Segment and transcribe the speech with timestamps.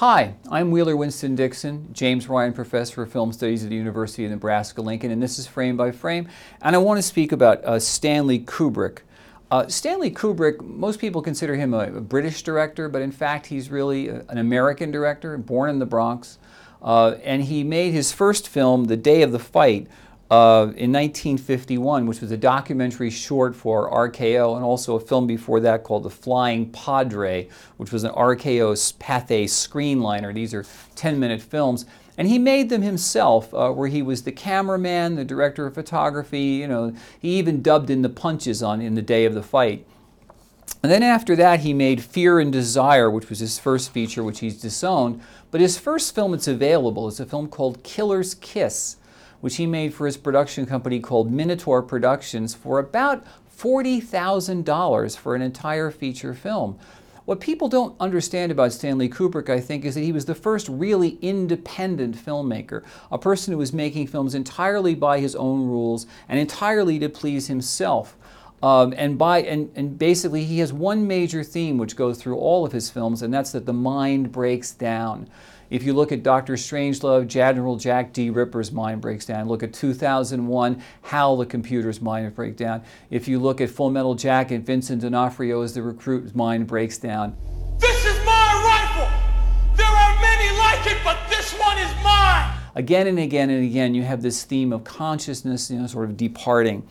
[0.00, 4.30] Hi, I'm Wheeler Winston Dixon, James Ryan Professor of Film Studies at the University of
[4.30, 6.28] Nebraska-Lincoln, and this is Frame by Frame,
[6.60, 8.98] and I want to speak about uh, Stanley Kubrick.
[9.50, 13.70] Uh, Stanley Kubrick, most people consider him a, a, British director, but in fact he's
[13.70, 16.36] really a, an American director, born in the Bronx,
[16.82, 19.86] uh, and he made his first film, The Day of the Fight,
[20.30, 25.60] uh, in 1951, which was a documentary short for RKO, and also a film before
[25.60, 30.34] that called The Flying Padre, which was an RKO Pathé screenliner.
[30.34, 30.64] These are
[30.96, 31.86] 10 minute films.
[32.18, 36.40] And he made them himself, uh, where he was the cameraman, the director of photography,
[36.40, 39.86] you know, he even dubbed in the punches on In the Day of the Fight.
[40.82, 44.40] And then after that, he made Fear and Desire, which was his first feature, which
[44.40, 45.20] he's disowned.
[45.50, 48.96] But his first film that's available is a film called Killer's Kiss
[49.40, 53.24] which he made for his production company called Minotaur Productions for about
[53.58, 56.78] $40,000 for an entire feature film.
[57.24, 60.68] What people don't understand about Stanley Kubrick, I think, is that he was the first
[60.68, 66.38] really independent filmmaker, a person who was making films entirely by his own rules and
[66.38, 68.16] entirely to please himself.
[68.62, 72.64] Um, and by and, and basically he has one major theme which goes through all
[72.64, 75.28] of his films, and that's that the mind breaks down.
[75.68, 76.54] If you look at Dr.
[76.54, 78.30] Strangelove, General Jack D.
[78.30, 79.48] Ripper's mind breaks down.
[79.48, 82.82] Look at 2001, how the computer's mind breaks down.
[83.10, 87.36] If you look at Full Metal Jacket, Vincent D'Onofrio as the recruit's mind breaks down.
[87.80, 88.32] This is my
[88.64, 89.10] rifle!
[89.74, 92.56] There are many like it, but this one is mine!
[92.76, 96.16] Again and again and again, you have this theme of consciousness, you know, sort of
[96.16, 96.86] departing.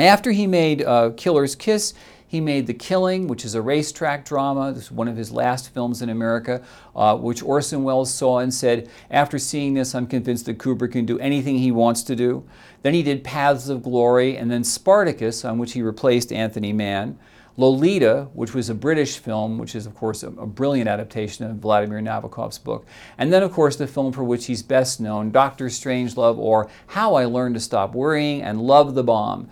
[0.00, 1.92] After he made uh, Killer's Kiss,
[2.26, 4.72] he made The Killing, which is a racetrack drama.
[4.72, 6.62] This is one of his last films in America,
[6.96, 11.04] uh, which Orson Welles saw and said, after seeing this, I'm convinced that Kubrick can
[11.04, 12.44] do anything he wants to do.
[12.82, 17.18] Then he did Paths of Glory, and then Spartacus, on which he replaced Anthony Mann.
[17.56, 21.56] Lolita, which was a British film, which is, of course, a, a, brilliant adaptation of
[21.56, 22.86] Vladimir Nabokov's book.
[23.18, 27.16] And then, of course, the film for which he's best known, Doctor Strangelove, or How
[27.16, 29.50] I Learned to Stop Worrying and Love the Bomb.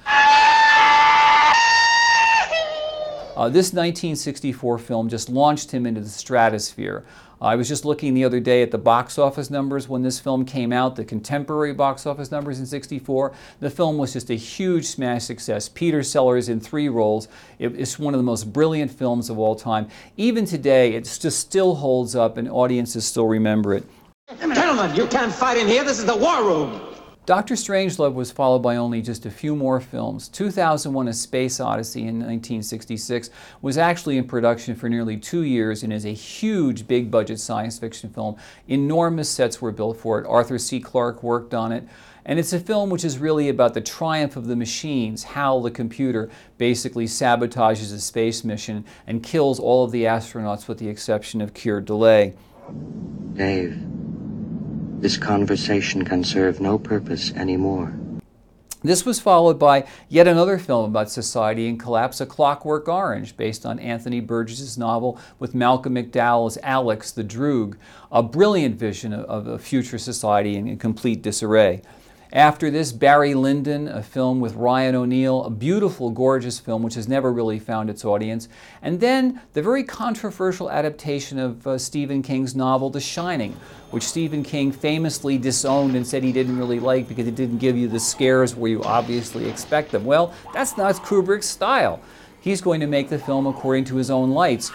[3.38, 7.04] Uh, this 1964 film just launched him into the stratosphere.
[7.40, 10.18] Uh, I was just looking the other day at the box office numbers when this
[10.18, 13.32] film came out, the contemporary box office numbers in 64.
[13.60, 15.68] The film was just a huge smash success.
[15.68, 17.28] Peter Sellers in three roles.
[17.60, 19.88] It, it's one of the most brilliant films of all time.
[20.16, 23.84] Even today, it just still holds up and audiences still remember it.
[24.40, 25.84] Gentlemen, you can't fight in here.
[25.84, 26.87] This is the war room.
[27.28, 27.56] Dr.
[27.56, 30.28] Strangelove was followed by only just a few more films.
[30.30, 33.28] 2001 A Space Odyssey in 1966
[33.60, 37.78] was actually in production for nearly two years and is a huge big budget science
[37.78, 38.36] fiction film.
[38.66, 40.26] Enormous sets were built for it.
[40.26, 40.80] Arthur C.
[40.80, 41.86] Clarke worked on it.
[42.24, 45.70] And it's a film which is really about the triumph of the machines, how the
[45.70, 51.42] computer basically sabotages a space mission and kills all of the astronauts with the exception
[51.42, 52.34] of Keir Dullea.
[53.34, 53.87] Dave.
[55.00, 57.92] This conversation can serve no purpose anymore.
[58.82, 63.64] This was followed by yet another film about society and collapse, A Clockwork Orange, based
[63.64, 67.76] on Anthony Burgess's novel with Malcolm McDowell as Alex the Droog,
[68.10, 71.80] a brilliant vision of a future society in complete disarray.
[72.32, 77.08] After this, Barry Lyndon, a film with Ryan O'Neal, a beautiful, gorgeous film which has
[77.08, 78.50] never really found its audience.
[78.82, 83.56] And then the very controversial adaptation of uh, Stephen King's novel, The Shining,
[83.92, 87.78] which Stephen King famously disowned and said he didn't really like because it didn't give
[87.78, 90.04] you the scares where you obviously expect them.
[90.04, 91.98] Well, that's not Kubrick's style.
[92.42, 94.70] He's going to make the film according to his own lights.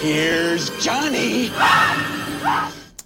[0.00, 1.50] Here's Johnny!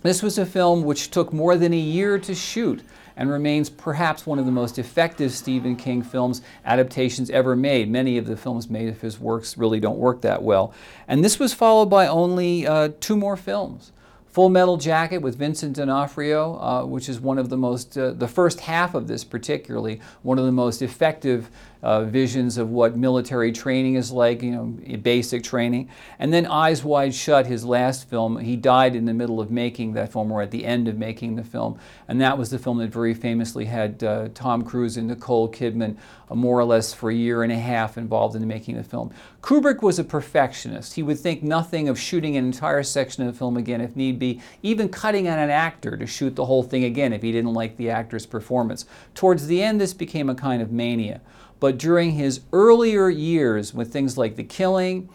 [0.03, 2.83] This was a film which took more than a year to shoot
[3.19, 7.91] and remains perhaps one of the most effective Stephen King films adaptations ever made.
[7.91, 10.73] Many of the films made of his works really don't work that well.
[11.09, 13.93] And this was followed by only uh, two more films.
[14.39, 18.29] Full Metal Jacket with Vincent D'Onofrio, uh, which is one of the most, uh, the
[18.29, 21.51] first half of this particularly, one of the most effective
[21.83, 24.65] uh, visions of what military training is like, you know,
[24.99, 25.89] basic training.
[26.19, 29.93] And then Eyes Wide Shut, his last film, he died in the middle of making
[29.93, 31.79] that film or at the end of making the film.
[32.09, 35.97] And that was the film that very famously had uh, Tom Cruise and Nicole Kidman
[36.31, 39.13] uh, more or less for a year and a half involved in making the film.
[39.41, 40.95] Kubrick was a perfectionist.
[40.95, 44.19] He would think nothing of shooting an entire section of the film again if need
[44.19, 44.28] be,
[44.63, 47.77] even cutting on an actor to shoot the whole thing again if he didn't like
[47.77, 48.85] the actor's performance.
[49.15, 51.21] Towards the end, this became a kind of mania.
[51.61, 55.09] But during his earlier years with things like The Killing,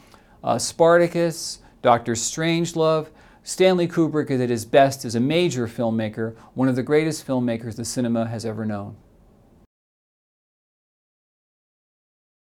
[0.44, 2.14] uh, Spartacus, Dr.
[2.14, 3.08] Strangelove,
[3.44, 7.76] Stanley Kubrick is at his best as a major filmmaker, one of the greatest filmmakers
[7.76, 8.96] the cinema has ever known.